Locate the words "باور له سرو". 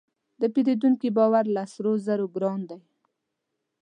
1.17-1.93